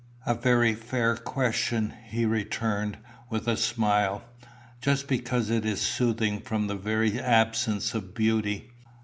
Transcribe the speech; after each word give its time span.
"A 0.25 0.33
very 0.33 0.73
fair 0.73 1.15
question," 1.15 1.93
he 2.05 2.25
returned, 2.25 2.97
with 3.29 3.47
a 3.47 3.55
smile. 3.55 4.23
"Just 4.81 5.07
because 5.07 5.51
it 5.51 5.63
is 5.63 5.79
soothing 5.79 6.39
from 6.39 6.65
the 6.65 6.75
very 6.75 7.19
absence 7.19 7.93
of 7.93 8.15
beauty. 8.15 8.71